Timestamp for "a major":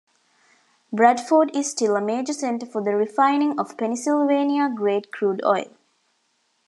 1.95-2.33